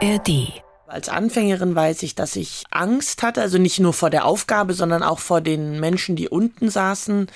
[0.00, 0.62] ARD.
[0.86, 5.02] Als Anfängerin weiß ich, dass ich Angst hatte, also nicht nur vor der Aufgabe, sondern
[5.02, 7.26] auch vor den Menschen, die unten saßen,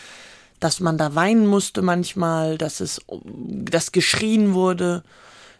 [0.60, 5.02] dass man da weinen musste manchmal, dass es, dass geschrien wurde.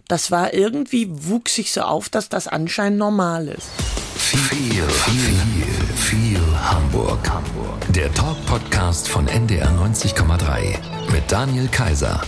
[0.09, 3.69] Das war irgendwie, wuchs sich so auf, dass das anscheinend normal ist.
[4.17, 7.29] Viel, viel, viel, viel Hamburg.
[7.29, 7.93] Hamburg.
[7.93, 10.79] Der Talk-Podcast von NDR 90,3
[11.13, 12.23] mit Daniel Kaiser.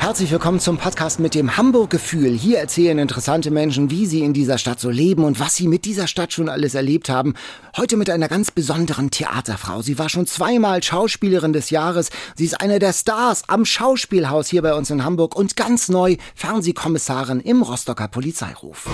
[0.00, 2.30] Herzlich willkommen zum Podcast mit dem Hamburg-Gefühl.
[2.30, 5.84] Hier erzählen interessante Menschen, wie sie in dieser Stadt so leben und was sie mit
[5.84, 7.34] dieser Stadt schon alles erlebt haben.
[7.76, 9.82] Heute mit einer ganz besonderen Theaterfrau.
[9.82, 12.08] Sie war schon zweimal Schauspielerin des Jahres.
[12.34, 16.16] Sie ist eine der Stars am Schauspielhaus hier bei uns in Hamburg und ganz neu
[16.34, 18.88] Fernsehkommissarin im Rostocker Polizeiruf.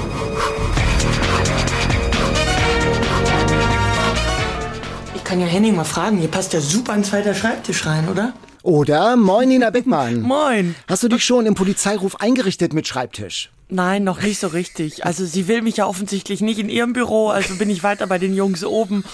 [5.15, 8.33] Ich kann ja Henning mal fragen, hier passt ja super ein zweiter Schreibtisch rein, oder?
[8.67, 10.23] Oder Moin Nina Beckmann.
[10.23, 10.75] Moin.
[10.89, 13.53] Hast du dich schon im Polizeiruf eingerichtet mit Schreibtisch?
[13.69, 15.07] Nein, noch nicht so richtig.
[15.07, 18.19] Also sie will mich ja offensichtlich nicht in ihrem Büro, also bin ich weiter bei
[18.19, 19.05] den Jungs oben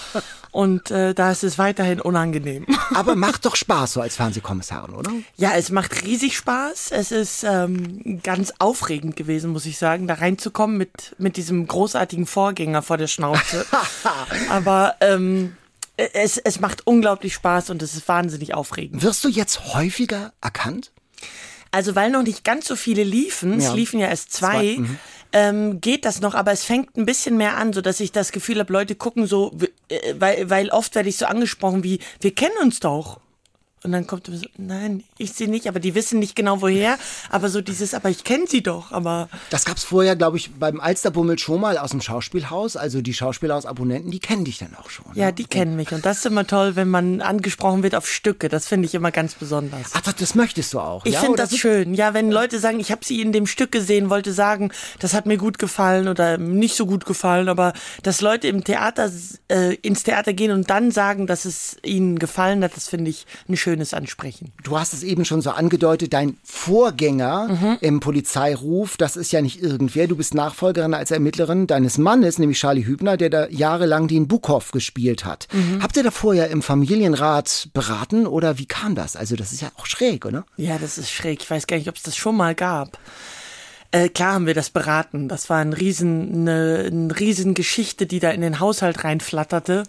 [0.49, 2.65] und äh, da ist es weiterhin unangenehm.
[2.95, 5.11] Aber macht doch Spaß so als Fernsehkommissarin, oder?
[5.37, 6.89] Ja, es macht riesig Spaß.
[6.89, 12.25] Es ist ähm, ganz aufregend gewesen, muss ich sagen, da reinzukommen mit, mit diesem großartigen
[12.25, 13.67] Vorgänger vor der Schnauze.
[14.49, 15.55] Aber ähm,
[15.97, 19.01] es, es macht unglaublich Spaß und es ist wahnsinnig aufregend.
[19.03, 20.91] Wirst du jetzt häufiger erkannt?
[21.71, 23.69] Also weil noch nicht ganz so viele liefen, Ja.
[23.69, 24.99] es liefen ja erst zwei, Zwei, mhm.
[25.33, 28.31] ähm, geht das noch, aber es fängt ein bisschen mehr an, so dass ich das
[28.31, 29.55] Gefühl habe, Leute gucken so,
[29.89, 33.19] äh, weil, weil oft werde ich so angesprochen wie, wir kennen uns doch.
[33.83, 36.97] Und dann kommt immer so, nein, ich sie nicht, aber die wissen nicht genau woher,
[37.29, 40.79] aber so dieses, aber ich kenne sie doch, aber Das gab's vorher, glaube ich, beim
[40.79, 42.77] Alsterbummel schon mal aus dem Schauspielhaus.
[42.77, 45.05] Also die Schauspielhausabonnenten, die kennen dich dann auch schon.
[45.15, 45.33] ja, ne?
[45.33, 48.67] die kennen mich und das ist immer toll, wenn man angesprochen wird auf Stücke, das
[48.67, 49.91] finde ich immer ganz besonders.
[49.93, 51.05] Ach, das, das möchtest du auch.
[51.05, 51.19] Ich ja?
[51.19, 51.93] finde das schön.
[51.93, 55.25] Ja, wenn Leute sagen, ich habe sie in dem Stück gesehen, wollte sagen, das hat
[55.25, 59.11] mir gut gefallen oder nicht so gut gefallen, aber dass Leute im Theater
[59.49, 63.25] äh, ins Theater gehen und dann sagen, dass es ihnen gefallen hat, das finde ich
[63.49, 64.51] ein schönes Ansprechen.
[64.63, 67.77] Du hast es eben schon so angedeutet, dein Vorgänger Mhm.
[67.81, 70.07] im Polizeiruf, das ist ja nicht irgendwer.
[70.07, 74.71] Du bist Nachfolgerin als Ermittlerin deines Mannes, nämlich Charlie Hübner, der da jahrelang den Bukow
[74.71, 75.47] gespielt hat.
[75.51, 75.81] Mhm.
[75.81, 79.15] Habt ihr da vorher im Familienrat beraten oder wie kam das?
[79.15, 80.45] Also das ist ja auch schräg, oder?
[80.57, 81.41] Ja, das ist schräg.
[81.41, 82.99] Ich weiß gar nicht, ob es das schon mal gab.
[83.91, 85.27] Äh, klar haben wir das beraten.
[85.27, 89.83] Das war ein riesen, eine, eine riesen Geschichte, die da in den Haushalt reinflatterte.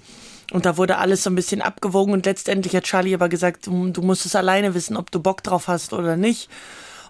[0.54, 3.88] Und da wurde alles so ein bisschen abgewogen und letztendlich hat Charlie aber gesagt, du,
[3.88, 6.48] du musst es alleine wissen, ob du Bock drauf hast oder nicht.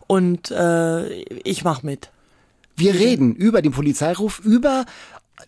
[0.06, 2.08] Und äh, ich mach mit.
[2.74, 4.86] Wir reden über den Polizeiruf, über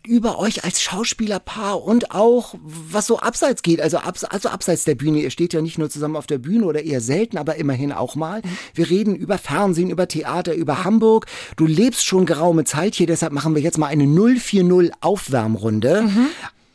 [0.07, 4.97] über euch als Schauspielerpaar und auch was so abseits geht, also, abs also abseits der
[4.97, 5.21] Bühne.
[5.21, 8.15] Ihr steht ja nicht nur zusammen auf der Bühne oder eher selten, aber immerhin auch
[8.15, 8.43] mal.
[8.75, 11.27] Wir reden über Fernsehen, über Theater, über Hamburg.
[11.57, 16.11] Du lebst schon geraume Zeit hier, deshalb machen wir jetzt mal eine 040 Aufwärmrunde.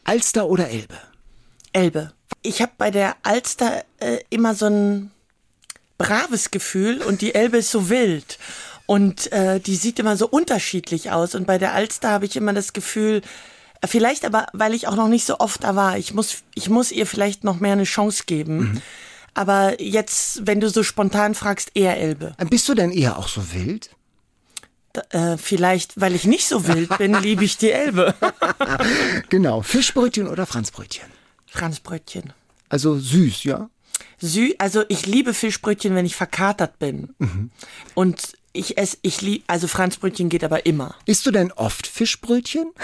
[0.03, 1.10] Alster oder Elbe?
[1.73, 2.13] Elbe.
[2.41, 5.11] Ich habe bei der Alster äh, immer so ein
[5.97, 8.39] braves Gefühl und die Elbe ist so wild.
[8.85, 11.35] Und äh, die sieht immer so unterschiedlich aus.
[11.35, 13.21] Und bei der Alster habe ich immer das Gefühl,
[13.81, 16.69] äh, vielleicht aber, weil ich auch noch nicht so oft da war, ich muss, ich
[16.69, 18.81] muss ihr vielleicht noch mehr eine Chance geben.
[19.33, 22.35] Aber jetzt, wenn du so spontan fragst, eher Elbe.
[22.49, 23.89] Bist du denn eher auch so wild?
[25.11, 28.13] Äh, vielleicht, weil ich nicht so wild bin, liebe ich die Elbe.
[29.29, 29.61] Genau.
[29.61, 31.07] Fischbrötchen oder Franzbrötchen?
[31.51, 32.33] Franzbrötchen.
[32.69, 33.69] Also süß, ja?
[34.19, 37.13] Sü also ich liebe Fischbrötchen, wenn ich verkatert bin.
[37.93, 40.95] Und ich esse, ich liebe, also Franzbrötchen geht aber immer.
[41.05, 42.71] Isst du denn oft Fischbrötchen?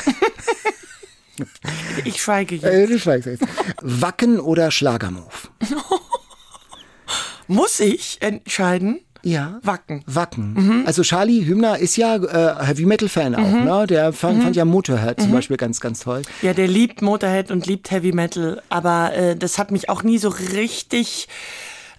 [2.04, 2.64] Ich schweige jetzt.
[2.64, 3.44] Äh, du schweigst jetzt.
[3.84, 5.50] Wacken oder Schlagermove?
[7.48, 9.02] Muss ich entscheiden?
[9.24, 9.60] Ja.
[9.64, 10.04] Wacken.
[10.06, 10.84] Wacken.
[10.86, 13.86] Also Charlie Hübner ist ja äh, Heavy Metal Fan auch, ne?
[13.88, 16.22] Der fand, fand ja Motorhead zum Beispiel ganz, ganz toll.
[16.42, 20.18] Ja, der liebt Motorhead und liebt Heavy Metal, aber äh, das hat mich auch nie
[20.18, 21.28] so richtig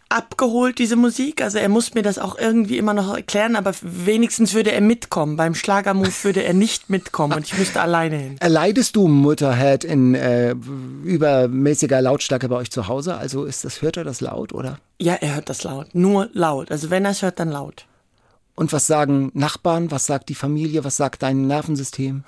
[0.09, 1.43] abgeholt, diese Musik.
[1.43, 5.37] Also er muss mir das auch irgendwie immer noch erklären, aber wenigstens würde er mitkommen.
[5.37, 8.37] Beim Schlagermove würde er nicht mitkommen und ich müsste alleine hin.
[8.41, 10.55] Erleidest du Motorhead in äh,
[11.05, 13.17] übermäßiger Lautstärke bei euch zu Hause?
[13.17, 14.79] Also ist das, hört er das laut oder?
[14.99, 15.95] Ja, er hört das laut.
[15.95, 16.71] Nur laut.
[16.71, 17.87] Also wenn er es hört, dann laut.
[18.55, 19.91] Und was sagen Nachbarn?
[19.91, 20.83] Was sagt die Familie?
[20.83, 22.25] Was sagt dein Nervensystem?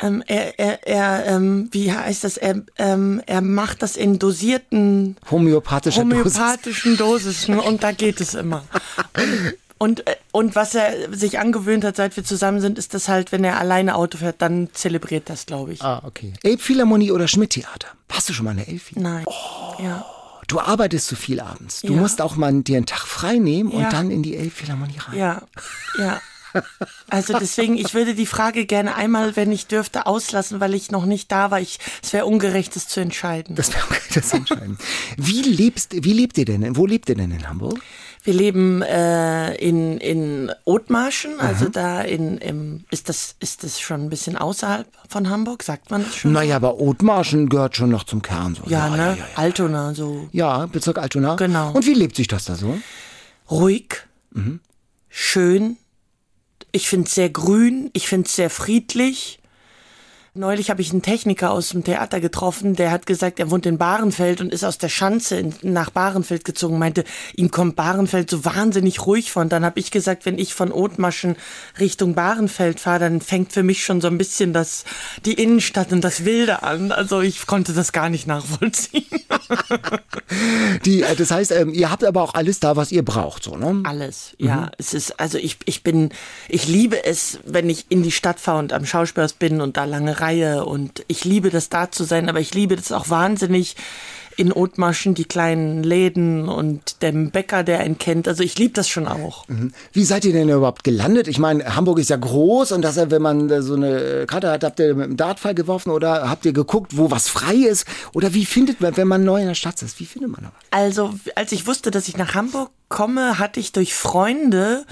[0.00, 2.36] Ähm, er, er, er ähm, wie heißt das?
[2.36, 6.38] Er, ähm, er macht das in dosierten Homöopathischer Dosis.
[6.38, 8.64] homöopathischen Dosissen und da geht es immer.
[9.16, 13.08] Und, und, äh, und was er sich angewöhnt hat, seit wir zusammen sind, ist das
[13.08, 15.82] halt, wenn er alleine Auto fährt, dann zelebriert das, glaube ich.
[15.82, 16.32] Ah, okay.
[16.42, 17.88] Elbphilharmonie oder Schmidt-Theater?
[18.10, 18.98] Hast du schon mal eine Elfi?
[18.98, 19.24] Nein.
[19.80, 20.04] Ja.
[20.48, 21.80] Du arbeitest zu viel abends.
[21.82, 22.00] Du Ja.
[22.00, 23.78] musst auch mal dir einen Tag frei nehmen Ja.
[23.78, 25.18] und dann in die Elbphilharmonie rein.
[25.18, 25.42] Ja.
[25.98, 26.20] Ja.
[27.08, 31.04] Also deswegen, ich würde die Frage gerne einmal, wenn ich dürfte, auslassen, weil ich noch
[31.06, 31.60] nicht da war.
[31.60, 33.56] Ich, es wäre ungerecht, das zu entscheiden.
[33.56, 33.84] Das wäre
[34.14, 34.78] das entscheiden.
[35.16, 36.76] Wie lebst, wie lebt ihr denn?
[36.76, 37.80] Wo lebt ihr denn in Hamburg?
[38.24, 44.06] Wir leben äh, in, in Othmarschen, also da in, im, ist das, ist das schon
[44.06, 46.32] ein bisschen außerhalb von Hamburg, sagt man das schon?
[46.32, 48.54] Naja, aber Othmarschen gehört schon noch zum Kern.
[48.54, 48.62] So.
[48.70, 49.18] ja, ne?
[49.34, 51.36] Altona, so Ja, Bezirk Altona.
[51.36, 51.72] Genau.
[51.72, 52.78] Und wie lebt sich das da so?
[53.50, 54.06] ruhig,
[55.08, 55.76] schön.
[56.74, 59.38] Ich finde es sehr grün, ich finde es sehr friedlich.
[60.36, 63.78] Neulich habe ich einen Techniker aus dem Theater getroffen, der hat gesagt, er wohnt in
[63.78, 67.04] Bahrenfeld und ist aus der Schanze in, nach Bahrenfeld gezogen, meinte,
[67.36, 69.42] ihm kommt Bahrenfeld so wahnsinnig ruhig vor.
[69.42, 71.36] Und dann habe ich gesagt, wenn ich von Othmarschen
[71.78, 74.84] Richtung Bahrenfeld fahre, dann fängt für mich schon so ein bisschen das,
[75.24, 76.90] die Innenstadt und das Wilde an.
[76.90, 79.06] Also ich konnte das gar nicht nachvollziehen.
[80.84, 83.56] Die, äh, das heißt, ähm, ihr habt aber auch alles da, was ihr braucht, so,
[83.56, 83.82] ne?
[83.84, 84.70] Alles, ja.
[84.78, 86.10] Es ist, also ich, ich bin,
[86.48, 89.84] ich liebe es, wenn ich in die Stadt fahre und am Schauspielhaus bin und da
[89.84, 93.76] lange Reihe und ich liebe das da zu sein, aber ich liebe das auch wahnsinnig
[94.36, 98.26] in Othmarschen, die kleinen Läden und dem Bäcker, der einen kennt.
[98.26, 99.44] Also ich liebe das schon auch.
[99.92, 101.28] Wie seid ihr denn überhaupt gelandet?
[101.28, 104.64] Ich meine, Hamburg ist ja groß und dass wenn man äh, so eine Karte hat,
[104.64, 107.86] habt ihr mit dem Dartpfeil geworfen oder habt ihr geguckt, wo was frei ist?
[108.12, 110.48] Oder wie findet man, wenn man neu in der Stadt ist, wie findet man da
[110.48, 110.64] was?
[110.70, 114.84] Also, als ich wusste, dass ich nach Hamburg komme, hatte ich durch Freunde,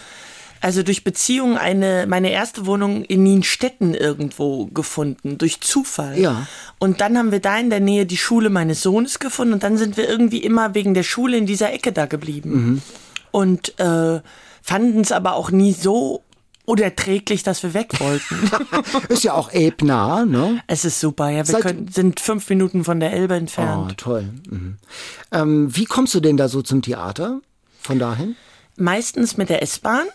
[0.63, 6.19] also durch Beziehungen, eine, meine erste Wohnung in Nienstetten irgendwo gefunden, durch Zufall.
[6.19, 6.47] Ja.
[6.79, 9.77] Und dann haben wir da in der Nähe die Schule meines Sohnes gefunden und dann
[9.77, 12.81] sind wir irgendwie immer wegen der Schule in dieser Ecke da geblieben.
[13.33, 14.21] Und äh,
[14.63, 16.23] fanden es aber auch nie so
[16.65, 18.37] unerträglich, dass wir weg wollten.
[19.09, 20.63] Ist ja auch elbnah, ne?
[20.69, 21.39] es ist super, ja.
[21.39, 23.99] Wir Seid- können, sind fünf Minuten von der Elbe Oh, entfernt.
[23.99, 24.29] toll.
[24.49, 24.77] Mhm.
[25.33, 27.41] Ähm, wie kommst du denn da so zum Theater?
[27.81, 28.37] Von dahin?
[28.77, 30.07] Meistens mit der S-Bahn.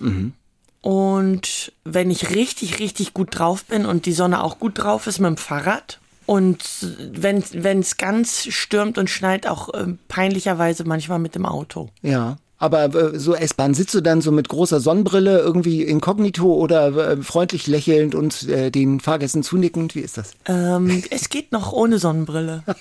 [0.81, 5.19] Und wenn ich richtig, richtig gut drauf bin und die Sonne auch gut drauf ist,
[5.19, 5.99] mit dem Fahrrad.
[6.25, 11.89] Und wenn es ganz stürmt und schneit, auch ähm, peinlicherweise manchmal mit dem Auto.
[12.01, 12.37] Ja.
[12.59, 17.17] Aber äh, so S-Bahn, sitzt du dann so mit großer Sonnenbrille irgendwie inkognito oder äh,
[17.21, 19.93] freundlich lächelnd und äh, den Fahrgästen zunickend?
[19.93, 20.31] Wie ist das?
[20.45, 22.63] Ähm, es geht noch ohne Sonnenbrille.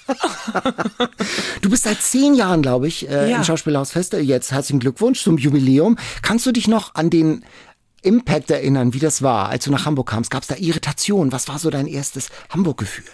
[1.63, 3.39] Du bist seit zehn Jahren, glaube ich, äh, Ja.
[3.39, 4.19] im Schauspielhaus Feste.
[4.19, 5.97] Jetzt herzlichen Glückwunsch zum Jubiläum.
[6.23, 7.45] Kannst du dich noch an den
[8.03, 10.31] Impact erinnern, wie das war, als du nach Hamburg kamst?
[10.31, 11.33] Gab es da Irritation?
[11.33, 13.05] Was war so dein erstes Hamburg-Gefühl?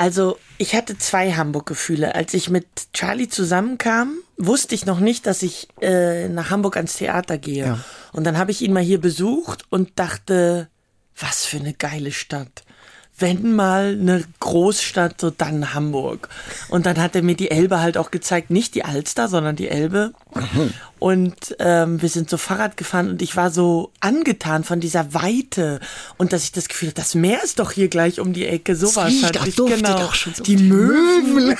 [0.00, 2.14] Also, ich hatte zwei Hamburg-Gefühle.
[2.14, 6.96] Als ich mit Charlie zusammenkam, wusste ich noch nicht, dass ich äh, nach Hamburg ans
[6.96, 7.66] Theater gehe.
[7.66, 7.84] Ja.
[8.12, 10.70] Und dann habe ich ihn mal hier besucht und dachte,
[11.18, 12.64] was für eine geile Stadt.
[13.20, 16.28] Wenn mal eine Großstadt, so dann Hamburg.
[16.68, 19.68] Und dann hat er mir die Elbe halt auch gezeigt, nicht die Alster, sondern die
[19.68, 20.12] Elbe.
[20.98, 25.80] Und ähm, wir sind so Fahrrad gefahren und ich war so angetan von dieser Weite
[26.18, 28.76] und dass ich das Gefühl hatte, das Meer ist doch hier gleich um die Ecke.
[28.76, 30.10] So war es riecht, halt genau.
[30.12, 30.42] so.
[30.42, 31.56] Die Möwen.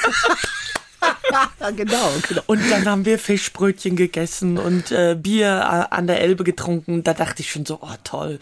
[1.61, 2.43] Ja, genau, genau.
[2.47, 7.03] Und dann haben wir Fischbrötchen gegessen und äh, Bier äh, an der Elbe getrunken.
[7.03, 8.39] Da dachte ich schon so, oh toll.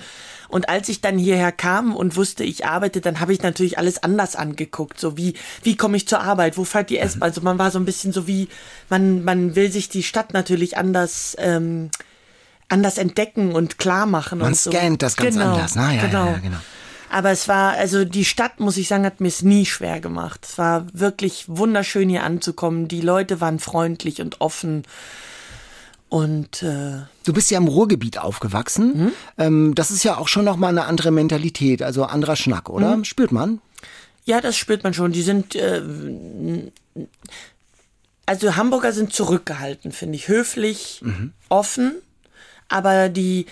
[0.48, 4.02] Und als ich dann hierher kam und wusste, ich arbeite, dann habe ich natürlich alles
[4.02, 4.98] anders angeguckt.
[4.98, 6.56] So wie, wie komme ich zur Arbeit?
[6.56, 7.28] Wo fährt die S-Bahn?
[7.28, 8.48] Also man war so ein bisschen so wie,
[8.88, 11.90] man, man will sich die Stadt natürlich anders, ähm,
[12.68, 14.38] anders entdecken und klar machen.
[14.38, 14.70] Man und so.
[14.70, 15.75] scannt das ganz genau, anders.
[15.75, 16.26] Na, ja, ja, genau.
[16.26, 16.58] ja, genau.
[17.11, 20.46] Aber es war, also die Stadt, muss ich sagen, hat mir es nie schwer gemacht.
[20.49, 22.88] Es war wirklich wunderschön hier anzukommen.
[22.88, 24.84] Die Leute waren freundlich und offen.
[26.08, 29.04] Und äh, Du bist ja im Ruhrgebiet aufgewachsen.
[29.04, 29.12] Mhm.
[29.36, 32.96] Ähm, das ist ja auch schon nochmal eine andere Mentalität, also anderer Schnack, oder?
[32.96, 33.04] Mhm.
[33.04, 33.60] Spürt man?
[34.28, 35.10] ja, das spürt man schon.
[35.12, 35.80] Die sind, äh,
[38.26, 40.28] also Hamburger sind zurückgehalten, finde ich.
[40.28, 41.02] Höflich,
[41.48, 41.94] offen,
[42.68, 43.46] aber die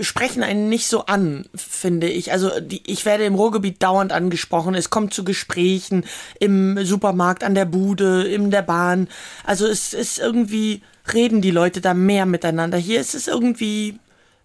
[0.00, 2.32] sprechen einen nicht so an, finde ich.
[2.32, 4.74] Also die, ich werde im Ruhrgebiet dauernd angesprochen.
[4.74, 6.04] Es kommt zu Gesprächen
[6.40, 9.06] im Supermarkt, an der Bude, in der Bahn.
[9.44, 10.82] Also es ist irgendwie,
[11.14, 12.78] reden die Leute da mehr miteinander.
[12.78, 13.98] Hier ist es irgendwie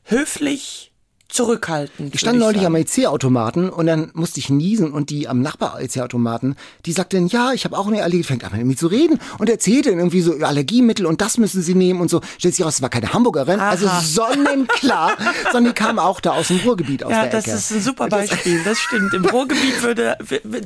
[0.05, 0.92] höflich,
[1.33, 2.13] zurückhaltend.
[2.13, 2.75] Ich stand würd neulich sagen.
[2.75, 7.51] am EC-Automaten und dann musste ich niesen und die am Nachbar-EC-Automaten, die sagte dann, ja,
[7.53, 10.21] ich habe auch eine Allergie, fängt an mit mir zu reden und erzählte dann irgendwie
[10.21, 12.21] so Allergiemittel und das müssen sie nehmen und so.
[12.37, 14.01] Stellt sich raus, es war keine Hamburgerin, also Aha.
[14.01, 15.17] sonnenklar,
[15.51, 17.55] sondern die kam auch da aus dem Ruhrgebiet aus Ja, der das Ecke.
[17.57, 18.61] ist ein super Beispiel.
[18.63, 19.13] Das stimmt.
[19.13, 20.15] Im Ruhrgebiet würde,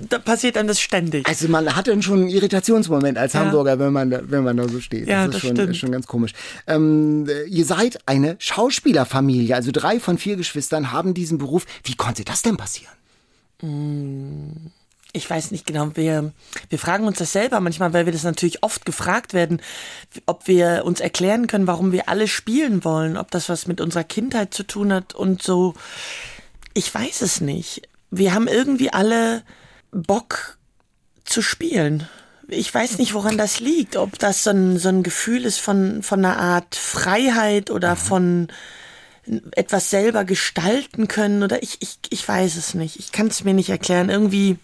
[0.09, 1.27] da passiert einem das ständig.
[1.27, 3.39] Also man hat dann schon einen Irritationsmoment als Ja.
[3.39, 5.07] Hamburger, wenn man da, wenn man da so steht.
[5.07, 5.71] Ja, das ist das schon, stimmt.
[5.71, 6.33] ist schon ganz komisch.
[6.67, 10.56] Ähm, äh, ihr seid eine Schauspielerfamilie, also drei von vier Geschwistern
[10.91, 11.65] haben diesen Beruf.
[11.83, 12.93] Wie konnte das denn passieren?
[15.13, 16.31] ich weiß nicht genau, wir,
[16.69, 19.61] wir fragen uns das selber manchmal, weil wir das natürlich oft gefragt werden,
[20.25, 24.03] ob wir uns erklären können, warum wir alle spielen wollen, ob das was mit unserer
[24.03, 25.73] Kindheit zu tun hat und so.
[26.73, 27.89] Ich weiß es nicht.
[28.11, 29.43] Wir haben irgendwie alle
[29.91, 30.57] Bock
[31.25, 32.07] zu spielen.
[32.47, 36.03] Ich weiß nicht, woran das liegt, ob das so ein, so ein Gefühl ist von,
[36.03, 37.97] von einer Art Freiheit oder mhm.
[37.97, 38.47] von
[39.51, 42.97] etwas selber gestalten können oder ich, ich, ich weiß es nicht.
[42.97, 44.09] Ich kann es mir nicht erklären.
[44.09, 44.57] Irgendwie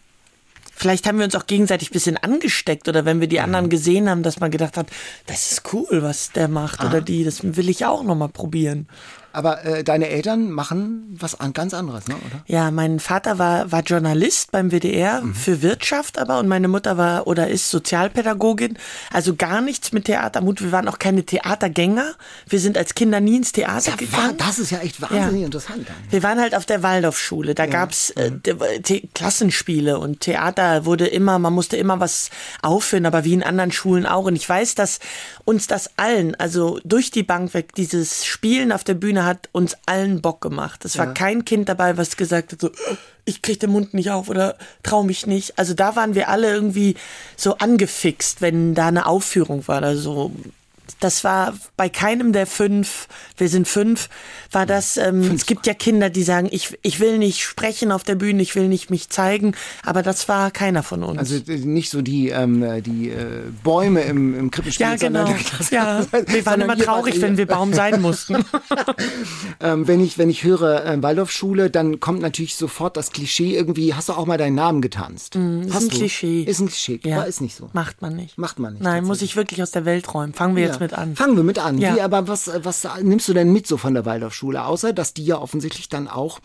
[0.76, 4.10] Vielleicht haben wir uns auch gegenseitig ein bisschen angesteckt oder wenn wir die anderen gesehen
[4.10, 4.88] haben, dass man gedacht hat,
[5.28, 6.90] das ist cool, was der macht Aha.
[6.90, 8.88] oder die, das will ich auch nochmal probieren.
[9.34, 12.16] Aber äh, deine Eltern machen was an, ganz anderes, ne?
[12.16, 12.44] oder?
[12.46, 15.34] Ja, mein Vater war, war Journalist beim WDR mhm.
[15.34, 18.78] für Wirtschaft aber und meine Mutter war oder ist Sozialpädagogin.
[19.12, 20.62] Also gar nichts mit Theatermut.
[20.62, 22.14] Wir waren auch keine Theatergänger.
[22.48, 24.38] Wir sind als Kinder nie ins Theater ja, gegangen.
[24.38, 25.46] das ist ja echt wahnsinnig ja.
[25.46, 25.88] interessant.
[25.88, 25.96] Dann.
[26.10, 27.56] Wir waren halt auf der Waldorfschule.
[27.56, 27.70] Da ja.
[27.70, 29.10] gab's äh, mhm.
[29.14, 32.30] Klassenspiele und Theater wurde immer, man musste immer was
[32.62, 34.26] aufführen, aber wie in anderen Schulen auch.
[34.26, 35.00] Und ich weiß, dass
[35.46, 39.78] uns das allen, also durch die Bank weg, dieses Spielen auf der Bühne hat uns
[39.86, 40.86] allen Bock gemacht.
[40.86, 41.14] Es war ja.
[41.14, 42.72] kein Kind dabei, was gesagt hat, so,
[43.26, 45.58] ich krieg den Mund nicht auf oder trau mich nicht.
[45.58, 46.96] Also da waren wir alle irgendwie
[47.36, 50.32] so angefixt, wenn da eine Aufführung war oder so
[51.00, 54.10] das war bei keinem der fünf, wir sind fünf,
[54.52, 58.04] war das, ähm, es gibt ja Kinder, die sagen, ich, ich will nicht sprechen auf
[58.04, 61.20] der Bühne, ich will nicht mich zeigen, aber das war keiner von uns.
[61.20, 64.86] Also äh, nicht so die, ähm, die äh, Bäume im, im Krippenspiel.
[64.86, 65.28] Ja, genau.
[65.72, 68.36] ja, wir waren immer traurig, wenn wir Baum sein mussten.
[69.60, 73.94] ähm, wenn, ich, wenn ich höre äh, Waldorfschule, dann kommt natürlich sofort das Klischee irgendwie,
[73.94, 75.36] hast du auch mal deinen Namen getanzt?
[75.36, 75.98] Mm, ist hast ein du?
[75.98, 76.44] Klischee.
[76.44, 77.18] Ist ein Klischee, ja.
[77.18, 77.70] aber ist nicht so.
[77.74, 78.38] Macht man nicht.
[78.38, 78.84] Macht man nicht.
[78.84, 80.34] Nein, muss ich wirklich aus der Welt räumen.
[80.34, 80.73] Fangen wir ja.
[80.74, 81.16] Jetzt mit an.
[81.16, 81.78] Fangen wir mit an.
[81.78, 81.96] Ja.
[81.96, 84.66] Wie, aber was, was nimmst du denn mit so von der Waldorfschule?
[84.66, 86.40] Außer, dass die ja offensichtlich dann auch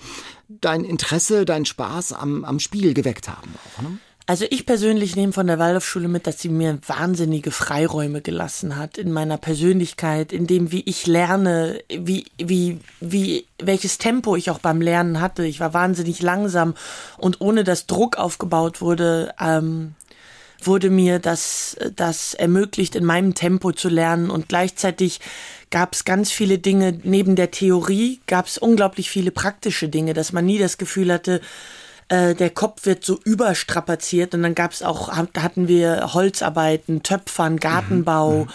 [0.48, 3.54] dein Interesse, dein Spaß am, am Spiel geweckt haben.
[3.76, 3.98] Auch, ne?
[4.28, 8.98] Also ich persönlich nehme von der Waldorfschule mit, dass sie mir wahnsinnige Freiräume gelassen hat
[8.98, 14.58] in meiner Persönlichkeit, in dem, wie ich lerne, wie, wie, wie, welches Tempo ich auch
[14.58, 15.46] beim Lernen hatte.
[15.46, 16.74] Ich war wahnsinnig langsam
[17.16, 19.94] und ohne dass Druck aufgebaut wurde, ähm,
[20.60, 25.20] wurde mir das, das ermöglicht, in meinem Tempo zu lernen und gleichzeitig
[25.70, 30.32] gab es ganz viele Dinge, neben der Theorie gab es unglaublich viele praktische Dinge, dass
[30.32, 31.40] man nie das Gefühl hatte,
[32.08, 37.58] äh, der Kopf wird so überstrapaziert und dann gab es auch, hatten wir Holzarbeiten, Töpfern,
[37.58, 38.44] Gartenbau.
[38.44, 38.48] Mhm.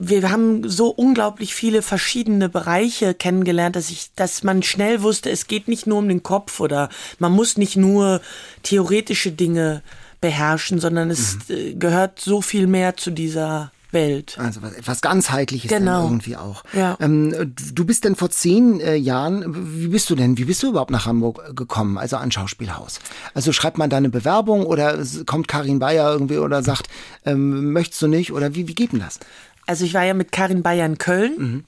[0.00, 5.48] Wir haben so unglaublich viele verschiedene Bereiche kennengelernt, dass ich, dass man schnell wusste, es
[5.48, 6.88] geht nicht nur um den Kopf oder
[7.18, 8.20] man muss nicht nur
[8.62, 9.82] theoretische Dinge
[10.20, 11.54] beherrschen, sondern es mhm.
[11.54, 14.36] Äh, gehört so viel mehr zu dieser Welt.
[14.38, 16.02] Also was, etwas ganzheitliches genau.
[16.02, 16.62] dann irgendwie auch.
[16.72, 16.96] Ja.
[17.00, 20.68] Ähm, du bist denn vor zehn äh, Jahren, wie bist du denn, wie bist du
[20.68, 23.00] überhaupt nach Hamburg gekommen, also an Schauspielhaus?
[23.34, 26.88] Also schreibt man da eine Bewerbung oder kommt Karin Bayer irgendwie oder sagt,
[27.24, 29.20] ähm, möchtest du nicht oder wie, wie geht denn das?
[29.66, 31.34] Also ich war ja mit Karin Bayer in Köln.
[31.38, 31.64] Mhm.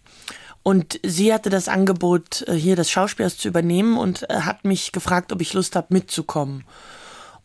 [0.63, 4.93] Und sie hatte das Angebot, äh, hier das Schauspielhaus zu übernehmen und äh, hat mich
[4.93, 6.65] gefragt, ob ich Lust habe, mitzukommen.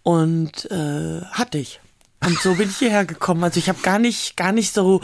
[0.05, 1.79] Und äh, hatte ich.
[2.23, 3.43] Und so bin ich hierher gekommen.
[3.43, 5.01] Also ich habe gar nicht, gar nicht so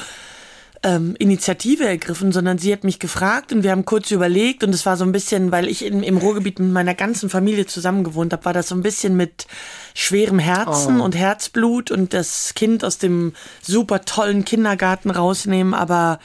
[0.83, 4.85] ähm, Initiative ergriffen, sondern sie hat mich gefragt und wir haben kurz überlegt und es
[4.85, 8.31] war so ein bisschen, weil ich in, im Ruhrgebiet mit meiner ganzen Familie zusammen gewohnt
[8.31, 9.47] habe, war das so ein bisschen mit
[9.95, 11.03] schwerem Herzen oh.
[11.03, 16.19] und Herzblut und das Kind aus dem super tollen Kindergarten rausnehmen, aber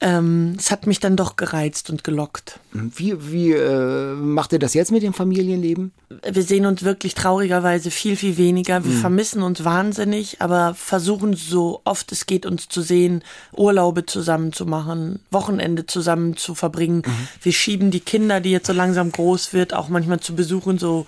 [0.00, 2.58] ähm, es hat mich dann doch gereizt und gelockt.
[2.72, 5.92] Wie, wie äh, macht ihr das jetzt mit dem Familienleben?
[6.28, 8.84] Wir sehen uns wirklich traurigerweise viel, viel weniger.
[8.84, 9.00] Wir mhm.
[9.00, 13.22] vermissen uns wahnsinnig, aber versuchen so oft es geht, uns zu sehen,
[13.52, 17.02] Urlaube zusammen zu machen, Wochenende zusammen zu verbringen.
[17.06, 17.28] Mhm.
[17.42, 21.06] Wir schieben die Kinder, die jetzt so langsam groß wird, auch manchmal zu besuchen, so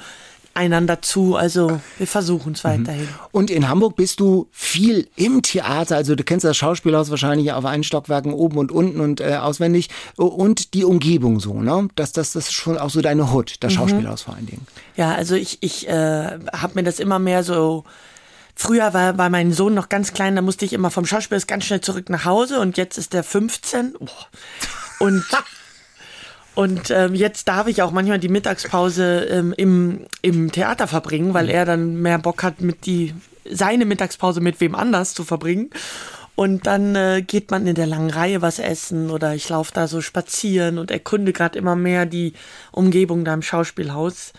[0.56, 1.36] einander zu.
[1.36, 2.68] Also wir versuchen es mhm.
[2.68, 3.08] weiterhin.
[3.32, 5.96] Und in Hamburg bist du viel im Theater.
[5.96, 9.88] Also du kennst das Schauspielhaus wahrscheinlich auf allen Stockwerken oben und unten und äh, auswendig.
[10.16, 11.88] Und die Umgebung so, ne?
[11.94, 13.76] Das, das, das ist schon auch so deine Hut, das mhm.
[13.76, 14.66] Schauspielhaus vor allen Dingen.
[14.96, 17.84] Ja, also ich, ich äh, habe mir das immer mehr so
[18.58, 21.66] Früher war, war mein Sohn noch ganz klein, da musste ich immer vom Schauspielhaus ganz
[21.66, 23.96] schnell zurück nach Hause und jetzt ist der 15.
[24.00, 24.06] Oh.
[24.98, 25.22] Und
[26.56, 31.50] Und ähm, jetzt darf ich auch manchmal die Mittagspause ähm, im, im Theater verbringen, weil
[31.50, 35.68] er dann mehr Bock hat, mit die seine Mittagspause mit wem anders zu verbringen.
[36.34, 39.86] Und dann äh, geht man in der langen Reihe was essen oder ich laufe da
[39.86, 42.32] so spazieren und erkunde gerade immer mehr die
[42.72, 44.32] Umgebung da im Schauspielhaus.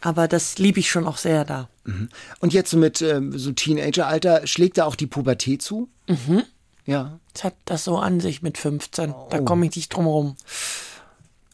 [0.00, 1.68] Aber das liebe ich schon auch sehr da.
[1.82, 2.08] Mhm.
[2.38, 5.88] Und jetzt so mit ähm, so Teenageralter, schlägt da auch die Pubertät zu?
[6.06, 6.44] Mhm.
[6.86, 7.18] Ja.
[7.34, 9.10] Es hat das so an sich mit 15.
[9.10, 9.26] Oh.
[9.30, 10.36] Da komme ich nicht drum rum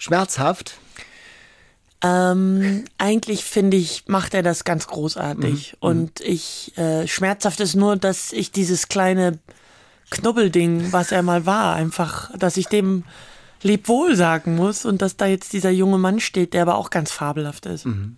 [0.00, 0.78] schmerzhaft?
[2.02, 5.74] Ähm, eigentlich finde ich, macht er das ganz großartig.
[5.74, 5.76] Mhm.
[5.80, 9.38] Und ich, äh, schmerzhaft ist nur, dass ich dieses kleine
[10.10, 13.04] Knubbelding, was er mal war, einfach, dass ich dem
[13.62, 17.12] Lebwohl sagen muss und dass da jetzt dieser junge Mann steht, der aber auch ganz
[17.12, 17.84] fabelhaft ist.
[17.84, 18.16] Mhm.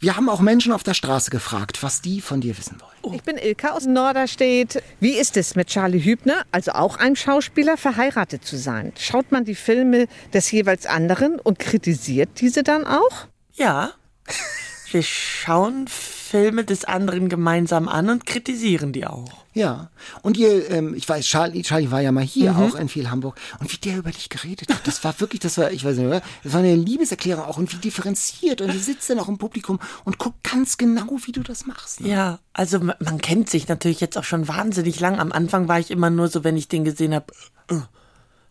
[0.00, 2.92] Wir haben auch Menschen auf der Straße gefragt, was die von dir wissen wollen.
[3.02, 3.12] Oh.
[3.14, 4.82] Ich bin Ilka aus Norderstedt.
[5.00, 8.92] Wie ist es mit Charlie Hübner, also auch einem Schauspieler, verheiratet zu sein?
[8.98, 13.26] Schaut man die Filme des jeweils anderen und kritisiert diese dann auch?
[13.54, 13.92] Ja.
[14.90, 15.88] Wir schauen
[16.26, 19.44] Filme des anderen gemeinsam an und kritisieren die auch.
[19.54, 19.90] Ja.
[20.22, 22.58] Und ihr, ähm, ich weiß, Charlie, Charlie war ja mal hier mhm.
[22.58, 23.38] auch in viel Hamburg.
[23.60, 26.06] Und wie der über dich geredet hat, das war wirklich, das war, ich weiß nicht,
[26.06, 26.22] oder?
[26.42, 28.60] Das war eine Liebeserklärung auch und wie differenziert.
[28.60, 32.00] Und du sitzt dann auch im Publikum und guckt ganz genau, wie du das machst.
[32.00, 32.08] Ne?
[32.08, 35.20] Ja, also man, kennt sich natürlich jetzt auch schon wahnsinnig lang.
[35.20, 37.32] Am Anfang war ich immer nur so, wenn ich den gesehen habe,
[37.70, 37.82] uh,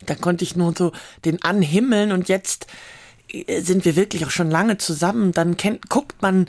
[0.05, 0.91] da konnte ich nur so
[1.25, 2.67] den anhimmeln und jetzt
[3.27, 5.33] äh, sind wir wirklich auch schon lange zusammen.
[5.33, 6.47] Dann kennt, guckt man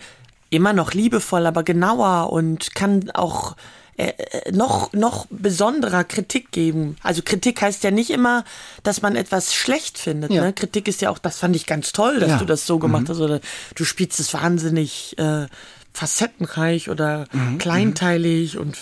[0.50, 3.56] immer noch liebevoll, aber genauer und kann auch
[3.96, 6.96] äh, äh, noch, noch besonderer Kritik geben.
[7.02, 8.44] Also Kritik heißt ja nicht immer,
[8.82, 10.32] dass man etwas schlecht findet.
[10.32, 10.44] Ja.
[10.44, 10.52] Ne?
[10.52, 12.38] Kritik ist ja auch, das fand ich ganz toll, dass ja.
[12.38, 13.08] du das so gemacht mhm.
[13.08, 13.40] hast oder
[13.74, 15.46] du spielst es wahnsinnig äh,
[15.94, 17.52] facettenreich oder mhm.
[17.52, 17.58] mhm.
[17.58, 18.76] kleinteilig und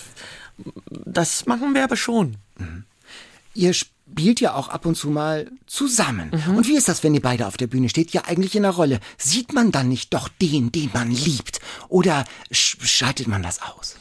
[0.88, 2.37] das machen wir aber schon.
[2.59, 2.85] Mhm.
[3.54, 6.30] Ihr spielt ja auch ab und zu mal zusammen.
[6.47, 6.56] Mhm.
[6.56, 8.12] Und wie ist das, wenn ihr beide auf der Bühne steht?
[8.12, 9.00] Ja, eigentlich in der Rolle.
[9.18, 11.61] Sieht man dann nicht doch den, den man liebt?
[11.88, 13.97] Oder schaltet man das aus?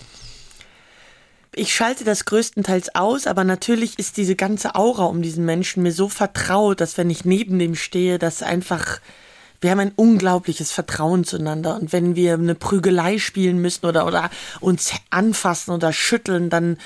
[1.55, 5.91] Ich schalte das größtenteils aus, aber natürlich ist diese ganze Aura um diesen Menschen mir
[5.91, 8.99] so vertraut, dass wenn ich neben dem stehe, dass einfach
[9.63, 11.79] wir haben ein unglaubliches Vertrauen zueinander.
[11.79, 14.29] Und wenn wir eine Prügelei spielen müssen oder, oder
[14.59, 16.77] uns anfassen oder schütteln, dann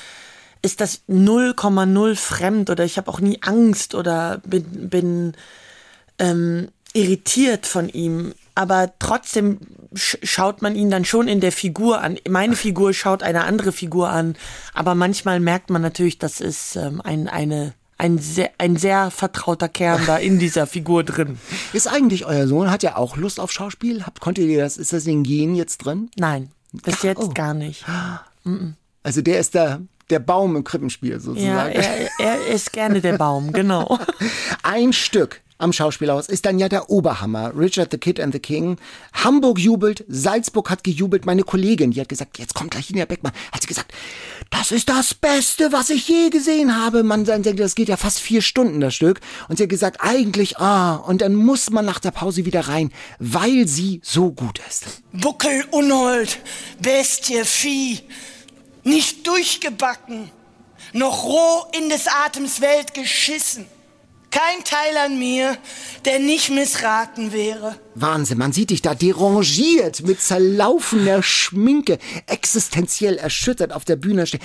[0.61, 5.33] ist das 0,0 fremd oder ich habe auch nie Angst oder bin, bin
[6.19, 8.33] ähm, irritiert von ihm.
[8.55, 9.59] Aber trotzdem
[9.93, 12.17] schaut man ihn dann schon in der Figur an.
[12.27, 14.35] Meine Figur schaut eine andere Figur an.
[14.73, 19.69] Aber manchmal merkt man natürlich, das ist ähm, ein, eine ein sehr, ein sehr vertrauter
[19.69, 21.39] Kern da in dieser Figur drin.
[21.73, 24.05] Ist eigentlich euer Sohn, hat ja auch Lust auf Schauspiel?
[24.05, 26.11] Habt, konntet ihr das, ist das in Gen jetzt drin?
[26.15, 27.29] Nein, bis Ach, jetzt oh.
[27.33, 27.85] gar nicht.
[29.03, 31.55] Also der ist da der Baum im Krippenspiel sozusagen.
[31.55, 33.99] Ja, er, er ist gerne der Baum, genau.
[34.63, 37.51] Ein Stück am Schauspielhaus ist dann ja der Oberhammer.
[37.57, 38.77] Richard the Kid and the King.
[39.13, 41.25] Hamburg jubelt, Salzburg hat gejubelt.
[41.25, 43.91] Meine Kollegin, die hat gesagt, jetzt kommt gleich Ina Beckmann, hat sie gesagt,
[44.51, 47.03] das ist das Beste, was ich je gesehen habe.
[47.03, 49.19] Man denkt, das geht ja fast vier Stunden, das Stück.
[49.49, 52.91] Und sie hat gesagt, eigentlich, ah, und dann muss man nach der Pause wieder rein,
[53.19, 55.01] weil sie so gut ist.
[55.11, 56.39] Buckel, Unhold,
[56.79, 58.01] Bestie, Vieh
[58.87, 60.31] nicht durchgebacken,
[60.93, 63.65] noch roh in des Atems Welt geschissen.
[64.29, 65.57] Kein Teil an mir,
[66.05, 67.79] der nicht missraten wäre.
[67.95, 71.97] Wahnsinn, man sieht dich da derangiert, mit zerlaufener Schminke,
[72.27, 74.41] existenziell erschüttert auf der Bühne stehen.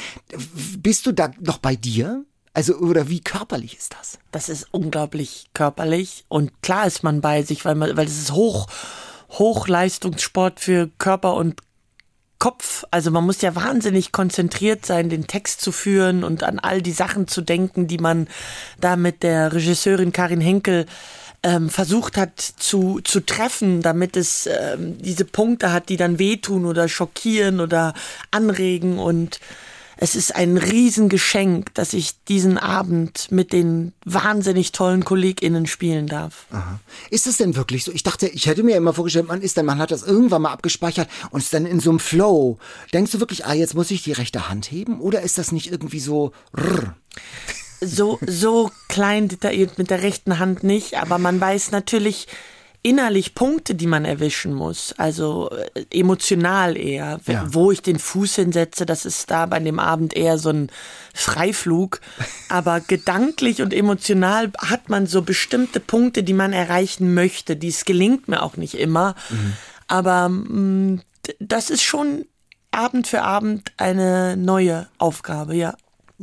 [0.79, 2.25] Bist du da noch bei dir?
[2.55, 4.19] Also, oder wie körperlich ist das?
[4.31, 8.33] Das ist unglaublich körperlich und klar ist man bei sich, weil man, weil es ist
[8.33, 8.69] hoch,
[9.31, 11.61] Hochleistungssport für Körper und
[12.43, 12.85] Kopf.
[12.91, 16.91] Also man muss ja wahnsinnig konzentriert sein, den Text zu führen und an all die
[16.91, 18.27] Sachen zu denken, die man
[18.81, 20.87] da mit der Regisseurin Karin Henkel
[21.45, 26.67] ähm, versucht hat zu, zu treffen, damit es ähm, diese Punkte hat, die dann wehtun
[26.67, 27.95] oder schockieren oder
[28.33, 29.39] anregen und
[30.03, 36.47] es ist ein Riesengeschenk, dass ich diesen Abend mit den wahnsinnig tollen KollegInnen spielen darf.
[36.51, 36.81] Aha.
[37.11, 37.93] Ist es denn wirklich so?
[37.93, 40.51] Ich dachte, ich hätte mir immer vorgestellt, man ist dann, man hat das irgendwann mal
[40.51, 42.59] abgespeichert und ist dann in so einem Flow.
[42.93, 45.01] Denkst du wirklich, ah, jetzt muss ich die rechte Hand heben?
[45.01, 46.97] Oder ist das nicht irgendwie so, rrr?
[47.81, 52.27] So, so klein detailliert mit der rechten Hand nicht, aber man weiß natürlich,
[52.83, 54.95] innerlich Punkte, die man erwischen muss.
[54.99, 57.21] Also äh, emotional eher.
[57.27, 57.47] Ja.
[57.49, 60.71] Wo ich den Fuß hinsetze, das ist da bei dem Abend eher so ein
[61.15, 62.01] Freiflug.
[62.49, 67.57] Aber gedanklich und emotional hat man so bestimmte Punkte, die man erreichen möchte.
[67.57, 69.15] Dies gelingt mir auch nicht immer.
[69.31, 69.53] Mhm.
[69.87, 71.01] Aber mh, mm,
[71.39, 72.27] das ist schon
[72.73, 75.75] Abend für Abend eine neue Aufgabe, ja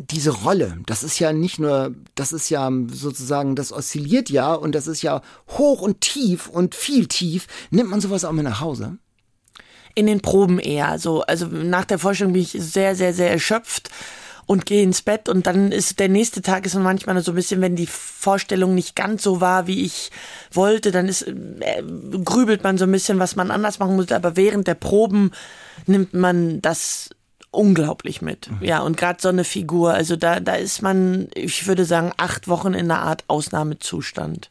[0.02, 4.74] diese Rolle, das ist ja nicht nur, das ist ja sozusagen, das oszilliert ja und
[4.74, 7.48] das ist ja hoch und tief und viel tief.
[7.70, 8.98] Nimmt man sowas auch mit nach Hause?
[9.96, 11.00] In den Proben eher.
[11.00, 13.90] So, also nach der Vorstellung bin ich sehr, sehr, sehr erschöpft
[14.46, 17.60] und gehe ins Bett und dann ist der nächste Tag ist manchmal so ein bisschen,
[17.60, 20.12] wenn die Vorstellung nicht ganz so war, wie ich
[20.54, 21.84] wollte, dann ist äh,
[22.24, 25.32] grübelt man so ein bisschen, was man anders machen muss, aber während der Proben
[25.88, 27.10] nimmt man das
[27.52, 28.50] unglaublich mit.
[28.52, 28.64] Mhm.
[28.64, 32.48] Ja, und gerade so eine Figur, also da, da ist man, ich würde sagen, acht
[32.48, 34.50] Wochen in einer Art Ausnahmezustand.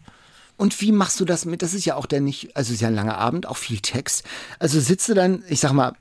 [0.57, 1.63] Und wie machst du das mit?
[1.63, 3.79] Das ist ja auch der nicht, also es ist ja ein langer Abend, auch viel
[3.79, 4.25] Text.
[4.59, 5.93] Also sitzt du dann, ich sag mal,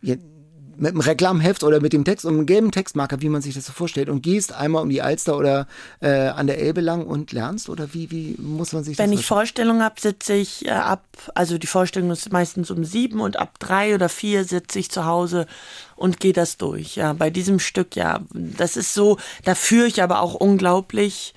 [0.79, 3.65] mit einem Reklamheft oder mit dem Text und einem gelben Textmarker, wie man sich das
[3.65, 5.67] so vorstellt, und gehst einmal um die Alster oder
[5.99, 7.69] äh, an der Elbe lang und lernst?
[7.69, 11.03] Oder wie, wie muss man sich Wenn das ich Vorstellung habe, sitze ich äh, ab,
[11.35, 15.05] also die Vorstellung ist meistens um sieben und ab drei oder vier sitze ich zu
[15.05, 15.47] Hause
[15.95, 16.95] und gehe das durch.
[16.95, 21.33] Ja, bei diesem Stück, ja, das ist so, da führe ich aber auch unglaublich.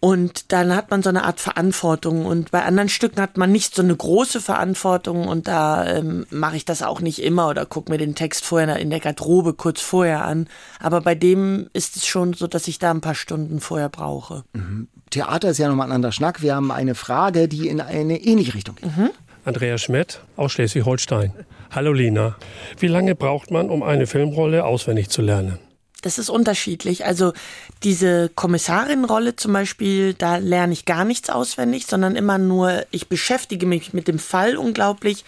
[0.00, 2.24] Und dann hat man so eine Art Verantwortung.
[2.24, 5.26] Und bei anderen Stücken hat man nicht so eine große Verantwortung.
[5.26, 8.76] Und da ähm, mache ich das auch nicht immer oder gucke mir den Text vorher
[8.76, 10.48] in der Garderobe kurz vorher an.
[10.78, 14.44] Aber bei dem ist es schon so, dass ich da ein paar Stunden vorher brauche.
[14.52, 14.86] Mhm.
[15.10, 16.42] Theater ist ja nochmal ein anderer Schnack.
[16.42, 18.96] Wir haben eine Frage, die in eine ähnliche Richtung geht.
[18.96, 19.10] Mhm.
[19.44, 21.32] Andrea Schmidt aus Schleswig-Holstein.
[21.70, 22.36] Hallo Lina.
[22.78, 25.58] Wie lange braucht man, um eine Filmrolle auswendig zu lernen?
[26.02, 27.04] Das ist unterschiedlich.
[27.04, 27.32] Also
[27.82, 33.66] diese Kommissarinrolle zum Beispiel, da lerne ich gar nichts auswendig, sondern immer nur, ich beschäftige
[33.66, 35.24] mich mit dem Fall unglaublich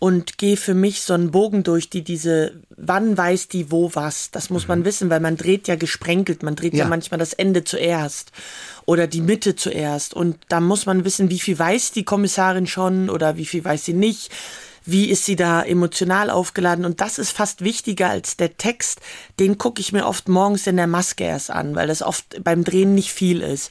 [0.00, 4.32] und gehe für mich so einen Bogen durch, die diese, wann weiß die wo was.
[4.32, 4.84] Das muss man mhm.
[4.86, 6.80] wissen, weil man dreht ja gesprenkelt, man dreht ja.
[6.80, 8.32] ja manchmal das Ende zuerst
[8.84, 10.14] oder die Mitte zuerst.
[10.14, 13.84] Und da muss man wissen, wie viel weiß die Kommissarin schon oder wie viel weiß
[13.84, 14.32] sie nicht
[14.84, 16.84] wie ist sie da emotional aufgeladen.
[16.84, 19.00] Und das ist fast wichtiger als der Text.
[19.38, 22.64] Den gucke ich mir oft morgens in der Maske erst an, weil das oft beim
[22.64, 23.70] Drehen nicht viel ist.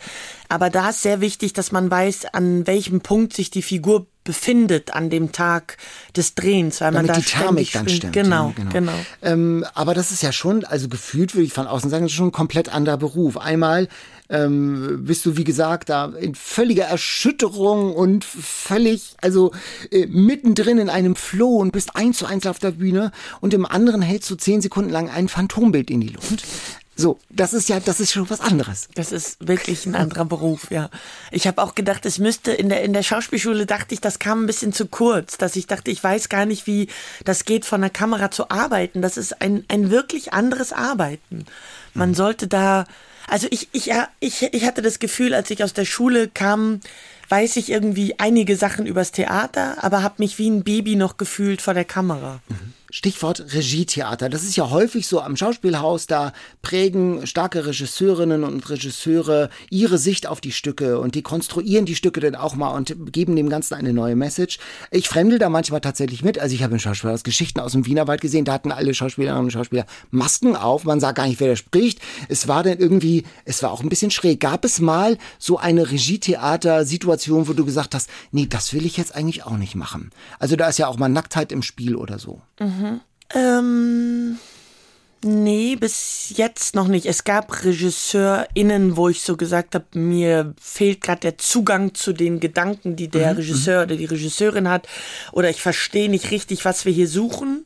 [0.50, 4.94] Aber da ist sehr wichtig, dass man weiß, an welchem Punkt sich die Figur befindet
[4.94, 5.78] an dem Tag
[6.16, 8.14] des Drehens, weil Damit man da die Thermik dann stimmt.
[8.14, 8.72] Genau, genau.
[8.72, 8.94] genau.
[9.22, 12.18] Ähm, aber das ist ja schon, also gefühlt würde ich von außen sagen, das ist
[12.18, 13.38] schon ein komplett anderer Beruf.
[13.38, 13.88] Einmal
[14.32, 19.52] ähm, bist du, wie gesagt, da in völliger Erschütterung und völlig, also
[19.92, 23.66] äh, mittendrin in einem Flow und bist eins zu eins auf der Bühne und im
[23.66, 26.46] anderen hältst du zehn Sekunden lang ein Phantombild in die Luft.
[26.96, 28.88] So, das ist ja, das ist schon was anderes.
[28.96, 30.90] Das ist wirklich ein anderer Beruf, ja.
[31.32, 34.44] Ich habe auch gedacht, es müsste in der in der Schauspielschule dachte ich, das kam
[34.44, 36.90] ein bisschen zu kurz, dass ich dachte, ich weiß gar nicht, wie
[37.26, 39.02] das geht, von der Kamera zu arbeiten.
[39.02, 41.46] Das ist ein ein wirklich anderes Arbeiten.
[41.94, 42.16] Man mhm.
[42.16, 42.86] sollte da
[43.32, 46.82] also ich, ich, ich, ich hatte das Gefühl, als ich aus der Schule kam,
[47.30, 51.62] weiß ich irgendwie einige Sachen übers Theater, aber habe mich wie ein Baby noch gefühlt
[51.62, 52.42] vor der Kamera.
[52.50, 52.74] Mhm.
[52.92, 54.30] Stichwort Regietheater.
[54.30, 60.28] Das ist ja häufig so am Schauspielhaus, da prägen starke Regisseurinnen und Regisseure ihre Sicht
[60.28, 63.76] auf die Stücke und die konstruieren die Stücke dann auch mal und geben dem Ganzen
[63.76, 64.60] eine neue Message.
[64.92, 66.38] Ich fremdel da manchmal tatsächlich mit.
[66.38, 69.52] Also ich habe in Schauspielhaus Geschichten aus dem Wienerwald gesehen, da hatten alle Schauspielerinnen und
[69.52, 72.00] Schauspieler Masken auf, man sah gar nicht, wer da spricht.
[72.28, 74.42] Es war dann irgendwie, es war auch ein bisschen schräg.
[74.42, 79.16] Gab es mal so eine Regietheater-Situation, wo du gesagt hast, nee, das will ich jetzt
[79.16, 80.12] eigentlich auch nicht machen.
[80.40, 82.42] Also da ist ja auch mal Nacktheit im Spiel oder so.
[82.60, 82.81] Mhm.
[82.82, 83.02] Mhm.
[83.34, 84.40] Ähm,
[85.24, 87.06] nee, bis jetzt noch nicht.
[87.06, 92.40] Es gab RegisseurInnen, wo ich so gesagt habe, mir fehlt gerade der Zugang zu den
[92.40, 93.38] Gedanken, die der mhm.
[93.38, 94.88] Regisseur oder die Regisseurin hat.
[95.32, 97.66] Oder ich verstehe nicht richtig, was wir hier suchen.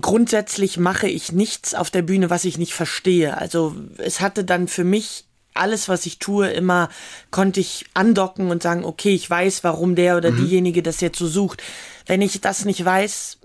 [0.00, 3.36] Grundsätzlich mache ich nichts auf der Bühne, was ich nicht verstehe.
[3.36, 5.24] Also es hatte dann für mich
[5.54, 6.88] alles, was ich tue, immer
[7.30, 10.36] konnte ich andocken und sagen, okay, ich weiß, warum der oder mhm.
[10.36, 11.62] diejenige das jetzt so sucht.
[12.06, 13.38] Wenn ich das nicht weiß,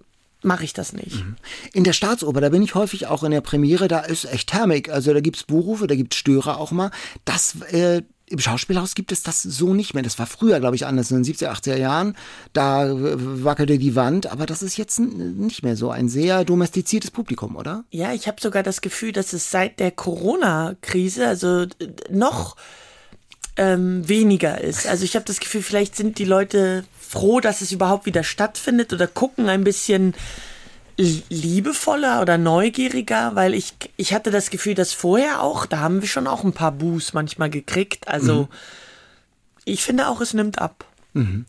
[0.45, 1.25] mache ich das nicht.
[1.25, 1.35] Mhm.
[1.73, 4.89] In der Staatsoper, da bin ich häufig auch in der Premiere, da ist echt Thermik.
[4.89, 6.91] Also da gibt's Buchrufe, da gibt's Störer auch mal.
[7.25, 10.01] Das äh, im Schauspielhaus gibt es das so nicht mehr.
[10.01, 12.17] Das war früher, glaube ich, anders, in den 70er, 80er Jahren.
[12.53, 17.55] Da wackelte die Wand, aber das ist jetzt nicht mehr so ein sehr domestiziertes Publikum,
[17.55, 17.83] oder?
[17.91, 21.67] Ja, ich habe sogar das Gefühl, dass es seit der Corona-Krise, also
[22.09, 22.55] noch
[23.57, 24.87] ähm, weniger ist.
[24.87, 28.93] Also ich habe das Gefühl, vielleicht sind die Leute froh, dass es überhaupt wieder stattfindet
[28.93, 30.13] oder gucken ein bisschen
[30.97, 36.07] liebevoller oder neugieriger, weil ich, ich hatte das Gefühl, dass vorher auch, da haben wir
[36.07, 38.07] schon auch ein paar Boos manchmal gekriegt.
[38.07, 38.47] Also mhm.
[39.65, 40.85] ich finde auch, es nimmt ab.
[41.13, 41.45] Mhm.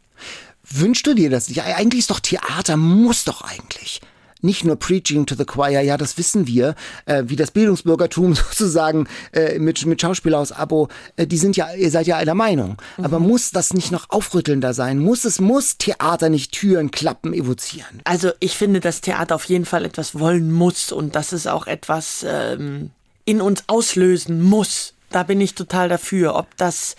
[0.69, 1.63] Wünschst du dir das nicht?
[1.63, 4.01] Eigentlich ist doch Theater, muss doch eigentlich
[4.43, 6.75] nicht nur Preaching to the Choir, ja, das wissen wir,
[7.07, 11.73] äh, wie das Bildungsbürgertum sozusagen äh, mit, mit Schauspieler aus Abo, äh, die sind ja,
[11.75, 12.77] ihr seid ja einer Meinung.
[12.97, 13.05] Mhm.
[13.05, 14.99] Aber muss das nicht noch aufrüttelnder sein?
[14.99, 18.01] Muss es, muss Theater nicht Türen, Klappen evozieren?
[18.05, 21.67] Also ich finde, dass Theater auf jeden Fall etwas wollen muss und dass es auch
[21.67, 22.91] etwas ähm,
[23.25, 24.95] in uns auslösen muss.
[25.11, 26.35] Da bin ich total dafür.
[26.35, 26.97] Ob das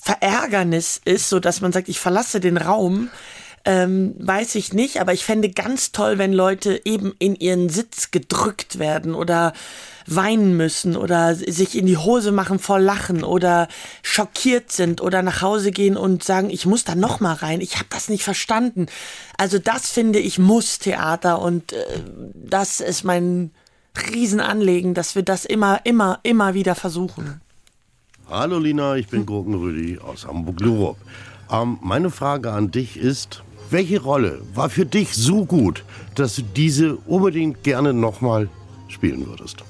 [0.00, 3.08] Verärgernis ist, so dass man sagt, ich verlasse den Raum,
[3.64, 8.10] ähm, weiß ich nicht, aber ich fände ganz toll, wenn Leute eben in ihren Sitz
[8.10, 9.54] gedrückt werden oder
[10.06, 13.68] weinen müssen oder sich in die Hose machen vor Lachen oder
[14.02, 17.76] schockiert sind oder nach Hause gehen und sagen, ich muss da noch mal rein, ich
[17.76, 18.86] habe das nicht verstanden.
[19.38, 21.84] Also das finde ich muss Theater und äh,
[22.34, 23.50] das ist mein
[24.12, 27.40] Riesenanliegen, dass wir das immer, immer, immer wieder versuchen.
[28.28, 30.98] Hallo Lina, ich bin Gurkenrüdi aus Hamburg-Lurup.
[31.50, 36.42] Ähm, meine Frage an dich ist, welche Rolle war für dich so gut, dass du
[36.42, 38.48] diese unbedingt gerne nochmal
[38.88, 39.64] spielen würdest?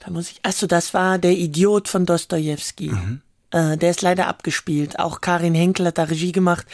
[0.00, 0.40] Da muss ich.
[0.42, 2.90] Achso, das war der Idiot von Dostojewski.
[2.90, 3.20] Mhm.
[3.50, 4.98] Äh, der ist leider abgespielt.
[4.98, 6.66] Auch Karin Henkel hat da Regie gemacht.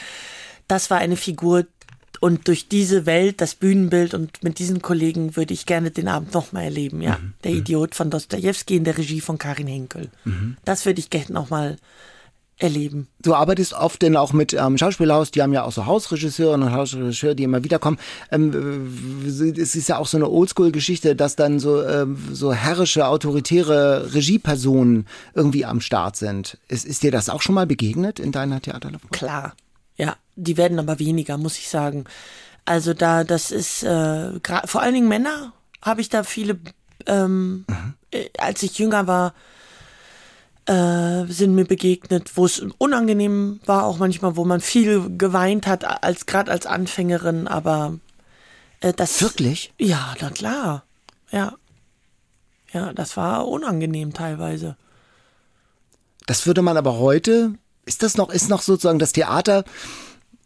[0.66, 1.66] Das war eine Figur.
[2.20, 6.34] Und durch diese Welt, das Bühnenbild und mit diesen Kollegen würde ich gerne den Abend
[6.34, 7.18] nochmal erleben, ja.
[7.18, 7.32] Mhm.
[7.44, 10.10] Der Idiot von Dostojewski in der Regie von Karin Henkel.
[10.24, 10.56] Mhm.
[10.64, 11.76] Das würde ich gerne nochmal
[12.60, 13.08] erleben.
[13.22, 16.72] Du arbeitest oft denn auch mit ähm, Schauspielhaus, die haben ja auch so Hausregisseure und
[16.72, 17.98] Hausregisseure, die immer wieder kommen.
[18.30, 23.06] Ähm, äh, es ist ja auch so eine Oldschool-Geschichte, dass dann so, ähm, so herrische,
[23.06, 26.58] autoritäre Regiepersonen irgendwie am Start sind.
[26.68, 29.10] Ist, ist dir das auch schon mal begegnet in deiner Theaterlaufbahn?
[29.10, 29.54] Klar,
[29.96, 30.16] ja.
[30.36, 32.04] Die werden aber weniger, muss ich sagen.
[32.64, 34.30] Also da, das ist, äh,
[34.64, 36.58] vor allen Dingen Männer habe ich da viele,
[37.06, 37.66] ähm,
[38.10, 39.34] äh, als ich jünger war,
[40.70, 46.04] äh, sind mir begegnet, wo es unangenehm war, auch manchmal, wo man viel geweint hat,
[46.04, 47.98] als gerade als Anfängerin, aber
[48.80, 49.20] äh, das.
[49.20, 49.72] Wirklich?
[49.78, 50.84] Ja, na klar.
[51.32, 51.54] Ja.
[52.72, 54.76] Ja, das war unangenehm teilweise.
[56.26, 57.54] Das würde man aber heute,
[57.84, 59.64] ist das noch, ist noch sozusagen das Theater,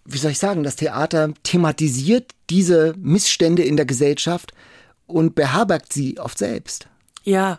[0.06, 4.54] wie soll ich sagen, das Theater thematisiert diese Missstände in der Gesellschaft
[5.06, 6.88] und beherbergt sie oft selbst.
[7.24, 7.58] Ja.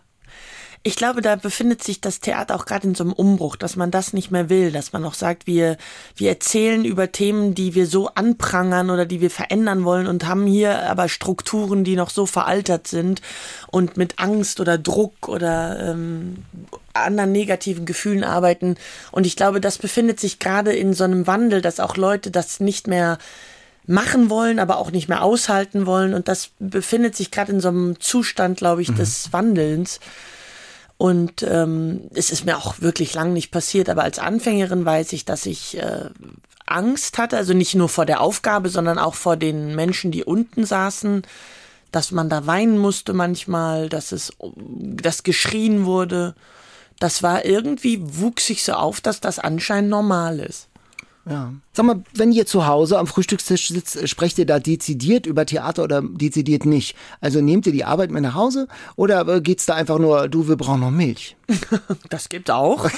[0.87, 3.89] Ich glaube, da befindet sich das Theater auch gerade in so einem Umbruch, dass man
[3.89, 5.77] das nicht mehr will, dass man auch sagt, wir,
[6.15, 10.45] wir erzählen über Themen, die wir so anprangern oder die wir verändern wollen und haben
[10.45, 13.23] hier aber Strukturen, die noch so veraltert sind
[13.71, 16.45] und mit Angst oder Druck oder ähm,
[16.93, 18.75] anderen negativen Gefühlen arbeiten.
[19.11, 22.59] Und ich glaube, das befindet sich gerade in so einem Wandel, dass auch Leute das
[22.59, 23.17] nicht mehr
[23.87, 26.13] machen wollen, aber auch nicht mehr aushalten wollen.
[26.13, 29.99] Und das befindet sich gerade in so einem Zustand, glaube ich, des Wandelns.
[30.97, 35.25] Und ähm, es ist mir auch wirklich lang nicht passiert, aber als Anfängerin weiß ich,
[35.25, 36.09] dass ich äh,
[36.65, 40.65] Angst hatte, also nicht nur vor der Aufgabe, sondern auch vor den Menschen, die unten
[40.65, 41.23] saßen,
[41.91, 46.35] dass man da weinen musste manchmal, dass es, dass geschrien wurde.
[46.99, 50.67] Das war irgendwie, wuchs sich so auf, dass das anscheinend normal ist.
[51.27, 51.53] Ja.
[51.73, 55.83] Sag mal, wenn ihr zu Hause am Frühstückstisch sitzt, sprecht ihr da dezidiert über Theater
[55.83, 56.95] oder dezidiert nicht?
[57.19, 60.47] Also nehmt ihr die Arbeit mit nach Hause oder äh, geht's da einfach nur, du,
[60.47, 61.35] wir brauchen noch Milch?
[62.09, 62.89] Das gibt auch.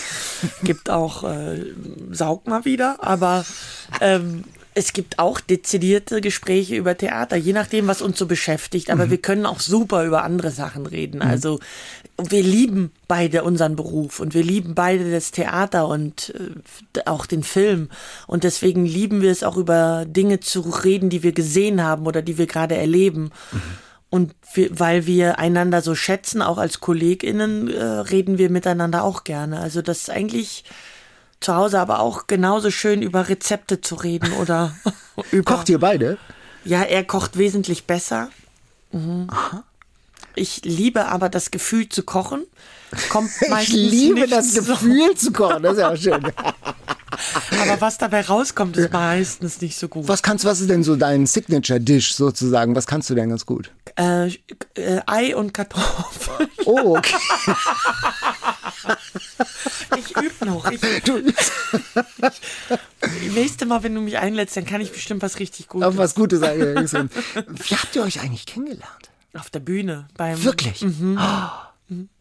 [0.63, 1.73] gibt auch, äh,
[2.11, 3.45] saug mal wieder, aber
[4.01, 4.43] ähm,
[4.77, 8.91] es gibt auch dezidierte Gespräche über Theater, je nachdem, was uns so beschäftigt.
[8.91, 11.23] Aber wir können auch super über andere Sachen reden.
[11.23, 11.59] Also
[12.21, 16.31] wir lieben beide unseren Beruf und wir lieben beide das Theater und
[16.95, 17.89] äh, auch den Film.
[18.27, 22.21] Und deswegen lieben wir es auch über Dinge zu reden, die wir gesehen haben oder
[22.21, 23.31] die wir gerade erleben.
[24.11, 29.23] Und wir, weil wir einander so schätzen, auch als KollegInnen, äh, reden wir miteinander auch
[29.23, 29.59] gerne.
[29.59, 30.65] Also das ist eigentlich
[31.39, 34.75] zu Hause aber auch genauso schön über Rezepte zu reden oder
[35.31, 35.55] über.
[35.55, 36.17] Kocht ihr beide?
[36.65, 38.29] Ja, er kocht wesentlich besser.
[38.91, 39.27] Mhm.
[40.35, 42.45] Ich liebe aber das Gefühl zu kochen.
[43.09, 44.61] Kommt Ich liebe das so.
[44.63, 46.31] Gefühl zu kochen, das ist ja auch schön.
[47.61, 50.07] Aber was dabei rauskommt, ist meistens nicht so gut.
[50.07, 52.75] Was kannst, was ist denn so dein Signature-Dish sozusagen?
[52.75, 53.71] Was kannst du denn ganz gut?
[53.97, 54.27] Äh,
[54.75, 56.49] äh, Ei und Kartoffeln.
[56.65, 57.15] Oh, okay.
[59.97, 60.69] Ich übe noch.
[60.69, 60.81] Ich,
[63.33, 65.87] nächste Mal, wenn du mich einlädst, dann kann ich bestimmt was richtig Gutes.
[65.87, 66.91] Auf was Gutes eigentlich.
[66.93, 69.09] Wie habt ihr euch eigentlich kennengelernt?
[69.33, 70.07] Auf der Bühne.
[70.17, 70.85] Beim, Wirklich?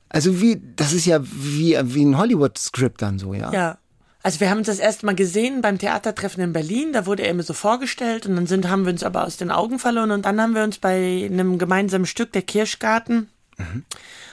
[0.08, 3.52] Also wie, das ist ja wie, wie ein Hollywood-Skript dann so, ja?
[3.52, 3.78] Ja.
[4.22, 7.32] Also wir haben uns das erste Mal gesehen beim Theatertreffen in Berlin, da wurde er
[7.32, 10.24] mir so vorgestellt und dann sind, haben wir uns aber aus den Augen verloren und
[10.24, 13.28] dann haben wir uns bei einem gemeinsamen Stück, der Kirschgarten,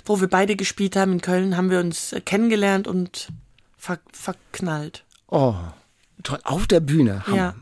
[0.05, 3.29] wo wir beide gespielt haben in Köln, haben wir uns äh, kennengelernt und
[3.77, 5.03] ver verknallt.
[5.27, 5.55] Oh,
[6.23, 6.39] toll.
[6.43, 7.25] Auf der Bühne.
[7.25, 7.37] Hammer.
[7.37, 7.55] Ja.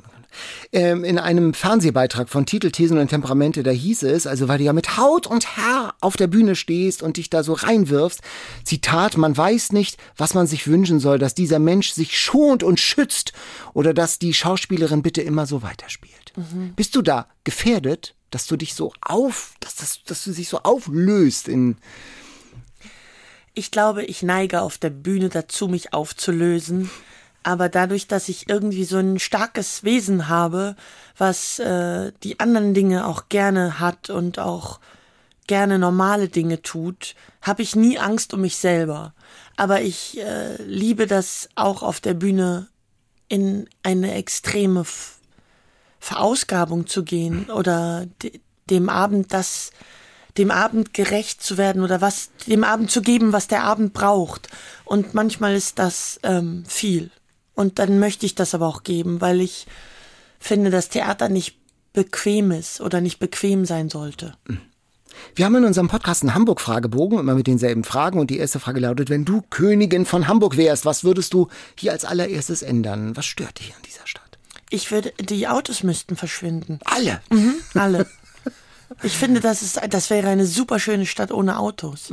[0.71, 4.63] Ähm, in einem Fernsehbeitrag von Titel, Thesen und Temperamente, da hieß es, also weil du
[4.63, 8.21] ja mit Haut und Haar auf der Bühne stehst und dich da so reinwirfst,
[8.63, 12.79] Zitat, man weiß nicht, was man sich wünschen soll, dass dieser Mensch sich schont und
[12.79, 13.33] schützt
[13.73, 16.31] oder dass die Schauspielerin bitte immer so weiterspielt.
[16.77, 20.59] Bist du da gefährdet, dass du dich so auf, dass, das, dass du dich so
[20.59, 21.75] auflöst in,
[23.53, 26.89] Ich glaube, ich neige auf der Bühne dazu, mich aufzulösen.
[27.43, 30.75] Aber dadurch, dass ich irgendwie so ein starkes Wesen habe,
[31.17, 34.79] was äh, die anderen Dinge auch gerne hat und auch
[35.47, 39.13] gerne normale Dinge tut, habe ich nie Angst um mich selber.
[39.57, 42.67] Aber ich äh, liebe das auch auf der Bühne
[43.27, 44.85] in eine extreme
[45.99, 49.71] Verausgabung zu gehen oder de dem Abend das
[50.37, 54.49] dem Abend gerecht zu werden oder was dem Abend zu geben, was der Abend braucht.
[54.85, 57.11] Und manchmal ist das ähm, viel.
[57.53, 59.67] Und dann möchte ich das aber auch geben, weil ich
[60.39, 61.57] finde, dass Theater nicht
[61.93, 64.35] bequem ist oder nicht bequem sein sollte.
[65.35, 68.19] Wir haben in unserem Podcast einen Hamburg-Fragebogen, immer mit denselben Fragen.
[68.19, 71.91] Und die erste Frage lautet, wenn du Königin von Hamburg wärst, was würdest du hier
[71.91, 73.15] als allererstes ändern?
[73.15, 74.39] Was stört dich an dieser Stadt?
[74.69, 76.79] Ich würde, die Autos müssten verschwinden.
[76.85, 77.21] Alle.
[77.29, 78.07] Mhm, alle.
[79.03, 82.11] Ich finde, das ist, das wäre eine super schöne Stadt ohne Autos.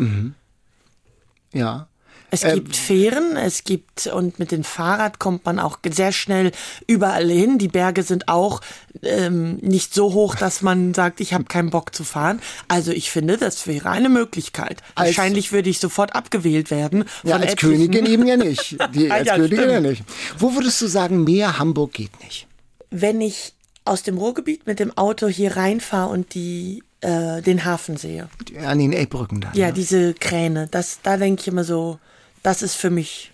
[1.53, 1.88] Ja.
[2.31, 6.53] Es gibt Fähren, es gibt, und mit dem Fahrrad kommt man auch sehr schnell
[6.87, 7.57] überall hin.
[7.57, 8.61] Die Berge sind auch
[9.03, 12.41] ähm, nicht so hoch, dass man sagt, ich habe keinen Bock zu fahren.
[12.69, 14.83] Also ich finde, das wäre eine Möglichkeit.
[14.95, 17.05] Als- Wahrscheinlich würde ich sofort abgewählt werden.
[17.23, 17.91] Ja, als etlichen.
[17.91, 18.77] Königin eben ja nicht.
[18.95, 19.73] Die, Ah, als ja, Königin stimmt.
[19.73, 20.05] ja nicht.
[20.38, 22.47] Wo würdest du sagen, mehr Hamburg geht nicht?
[22.91, 23.55] Wenn ich
[23.88, 28.29] aus dem Ruhrgebiet mit dem Auto hier reinfahre und die, äh, den Hafen sehe.
[28.64, 29.55] An den Elbbrücken dann.
[29.55, 29.72] Ja, ne?
[29.72, 31.98] diese Kräne, das, da denke ich immer so,
[32.42, 33.33] das ist für mich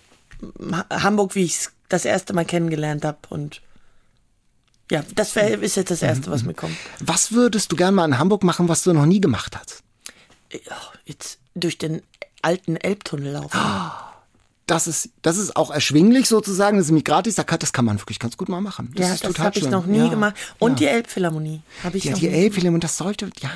[0.72, 3.18] Ha- Hamburg, wie ich es das erste Mal kennengelernt habe.
[3.30, 3.60] Und
[4.90, 6.76] ja, das wär, ist jetzt das Erste, was mir kommt.
[7.00, 9.82] Was würdest du gern mal in Hamburg machen, was du noch nie gemacht hast?
[11.04, 12.02] Jetzt durch den
[12.42, 13.58] alten Elbtunnel laufen.
[14.66, 18.18] Das ist, das ist auch erschwinglich sozusagen, das ist nämlich gratis, das kann man wirklich
[18.18, 18.92] ganz gut mal machen.
[18.96, 20.08] Das ja, ist das habe ich noch nie ja.
[20.08, 20.34] gemacht.
[20.58, 20.76] Und ja.
[20.76, 22.34] die Elbphilharmonie habe ich Ja, noch die nie.
[22.34, 23.50] Elbphilharmonie, das sollte, ja,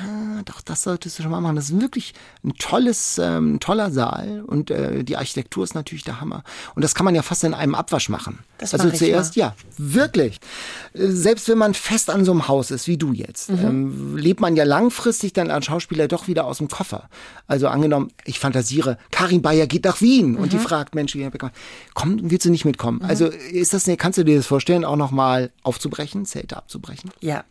[0.45, 1.55] doch, das solltest du schon mal machen.
[1.55, 6.21] Das ist wirklich ein tolles, ähm, toller Saal und äh, die Architektur ist natürlich der
[6.21, 6.43] Hammer.
[6.75, 8.39] Und das kann man ja fast in einem Abwasch machen.
[8.59, 9.41] Das also zuerst, mal.
[9.41, 10.39] ja, wirklich.
[10.93, 13.65] Äh, Selbst wenn man fest an so einem Haus ist, wie du jetzt, Mhm.
[13.65, 17.09] ähm, lebt man ja langfristig dann als Schauspieler doch wieder aus dem Koffer.
[17.47, 20.61] Also angenommen, ich fantasiere, Karin Bayer geht nach Wien und die Mhm.
[20.61, 21.29] fragt, Mensch, wie
[21.93, 23.01] komm, willst du nicht mitkommen?
[23.01, 27.11] Also ist das, kannst du dir das vorstellen, auch nochmal aufzubrechen, Zelte abzubrechen?
[27.21, 27.43] Ja.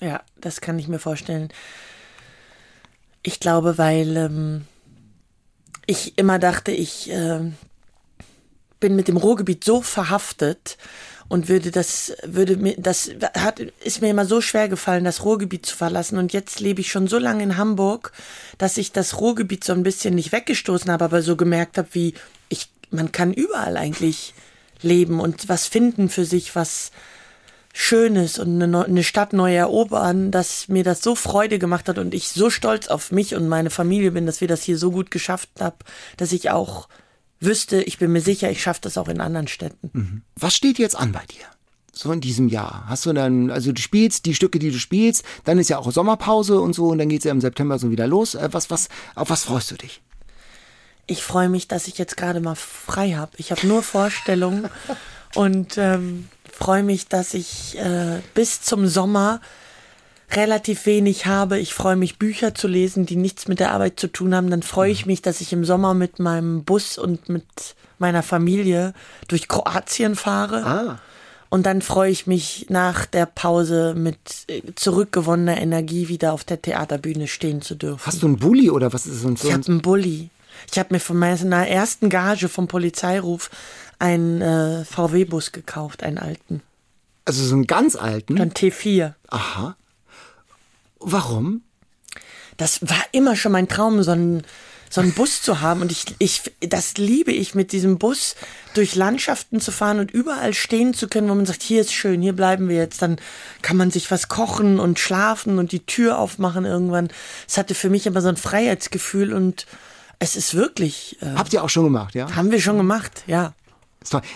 [0.00, 1.52] Ja, das kann ich mir vorstellen.
[3.22, 4.64] Ich glaube, weil ähm,
[5.86, 7.54] ich immer dachte, ich ähm,
[8.80, 10.76] bin mit dem Ruhrgebiet so verhaftet
[11.28, 15.66] und würde das, würde mir, das hat, ist mir immer so schwer gefallen, das Ruhrgebiet
[15.66, 16.18] zu verlassen.
[16.18, 18.12] Und jetzt lebe ich schon so lange in Hamburg,
[18.58, 22.14] dass ich das Ruhrgebiet so ein bisschen nicht weggestoßen habe, aber so gemerkt habe, wie
[22.48, 24.34] ich, man kann überall eigentlich
[24.82, 26.90] leben und was finden für sich, was
[27.72, 32.28] Schönes und eine, Stadt neu erobern, dass mir das so Freude gemacht hat und ich
[32.28, 35.48] so stolz auf mich und meine Familie bin, dass wir das hier so gut geschafft
[35.58, 35.76] haben,
[36.18, 36.88] dass ich auch
[37.42, 40.22] wüsste, ich bin mir sicher, ich schaffe das auch in anderen Städten.
[40.36, 41.44] Was steht jetzt an bei dir?
[41.94, 42.84] So in diesem Jahr.
[42.88, 45.92] Hast du dann, also du spielst die Stücke, die du spielst, dann ist ja auch
[45.92, 48.34] Sommerpause und so und dann geht's ja im September so wieder los.
[48.34, 50.00] Äh, Was, was, auf was freust du dich?
[51.06, 53.32] Ich freue mich, dass ich jetzt gerade mal frei habe.
[53.36, 54.70] Ich habe nur Vorstellungen
[55.34, 59.40] und ähm, freue mich, dass ich äh, bis zum Sommer
[60.36, 61.58] relativ wenig habe.
[61.58, 64.50] Ich freue mich, Bücher zu lesen, die nichts mit der Arbeit zu tun haben.
[64.50, 68.94] Dann freue ich mich, dass ich im Sommer mit meinem Bus und mit meiner Familie
[69.28, 70.64] durch Kroatien fahre.
[70.64, 70.98] Ah.
[71.48, 74.16] Und dann freue ich mich nach der Pause mit
[74.48, 78.06] äh, zurückgewonnener Energie wieder auf der Theaterbühne stehen zu dürfen.
[78.06, 80.30] Hast du einen Bulli oder was ist so ein so Ich habe einen Bulli.
[80.70, 83.50] Ich habe mir von meiner ersten Gage vom Polizeiruf
[83.98, 86.62] einen äh, VW-Bus gekauft, einen alten.
[87.24, 88.40] Also so einen ganz alten?
[88.40, 89.12] Ein T4.
[89.28, 89.76] Aha.
[91.04, 91.62] Warum?
[92.56, 94.42] Das war immer schon mein Traum, so einen,
[94.90, 95.80] so einen Bus zu haben.
[95.80, 98.36] Und ich, ich, das liebe ich, mit diesem Bus
[98.74, 102.20] durch Landschaften zu fahren und überall stehen zu können, wo man sagt, hier ist schön,
[102.22, 103.02] hier bleiben wir jetzt.
[103.02, 103.16] Dann
[103.62, 107.08] kann man sich was kochen und schlafen und die Tür aufmachen irgendwann.
[107.48, 109.66] Es hatte für mich immer so ein Freiheitsgefühl und
[110.18, 112.32] es ist wirklich, äh, Habt ihr auch schon gemacht, ja?
[112.36, 113.54] haben wir schon gemacht, ja.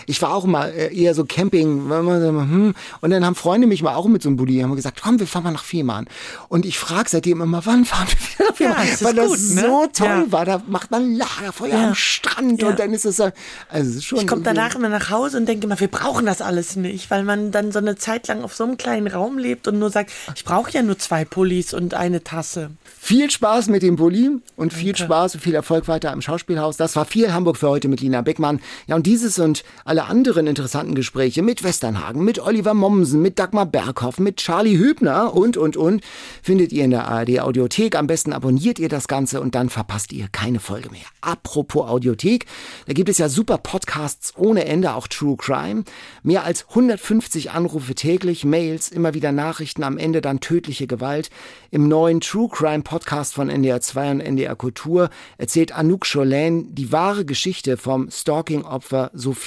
[0.05, 3.95] Ich war auch mal äh, eher so Camping, hm, und dann haben Freunde mich mal
[3.95, 6.07] auch mit so einem Bulli, haben gesagt, komm, wir fahren mal nach Fehmarn.
[6.49, 8.87] Und ich frage seitdem immer, wann fahren wir wieder nach Fehmarn?
[8.87, 9.61] ist Weil das gut, ne?
[9.61, 10.31] so toll Ja.
[10.31, 10.45] war.
[10.45, 11.87] Da macht man Lagerfeuer Ja.
[11.89, 12.69] am Strand Ja.
[12.69, 13.23] und dann ist es so,
[13.69, 14.19] also es ist schon.
[14.19, 17.23] Ich komme danach immer nach Hause und denke immer, wir brauchen das alles nicht, weil
[17.23, 20.11] man dann so eine Zeit lang auf so einem kleinen Raum lebt und nur sagt,
[20.35, 22.71] ich brauche ja nur zwei Pullis und eine Tasse.
[22.99, 26.75] Viel Spaß mit dem Bulli und viel Spaß und viel Erfolg weiter im Schauspielhaus.
[26.77, 28.59] Das war viel Hamburg für heute mit Lina Beckmann.
[28.87, 33.65] Ja, und dieses und alle anderen interessanten Gespräche mit Westernhagen, mit Oliver Mommsen, mit Dagmar
[33.65, 36.03] Berghoff, mit Charlie Hübner und, und, und
[36.41, 37.95] findet ihr in der ARD Audiothek.
[37.95, 41.05] Am besten abonniert ihr das Ganze und dann verpasst ihr keine Folge mehr.
[41.21, 42.45] Apropos Audiothek,
[42.85, 45.83] da gibt es ja super Podcasts ohne Ende, auch True Crime.
[46.23, 51.29] Mehr als 150 Anrufe täglich, Mails, immer wieder Nachrichten, am Ende dann tödliche Gewalt.
[51.71, 56.91] Im neuen True Crime Podcast von NDR 2 und NDR Kultur erzählt Anouk Cholin die
[56.91, 59.46] wahre Geschichte vom Stalking-Opfer Sophie.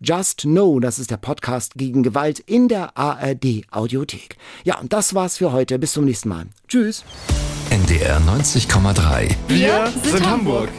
[0.00, 4.36] Just Know, das ist der Podcast gegen Gewalt in der ARD Audiothek.
[4.64, 5.78] Ja, und das war's für heute.
[5.78, 6.46] Bis zum nächsten Mal.
[6.68, 7.04] Tschüss.
[7.70, 9.34] NDR 90,3.
[9.48, 10.70] Wir sind Hamburg.